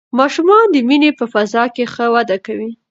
[0.19, 2.71] ماشومان د مینې په فضا کې ښه وده کوي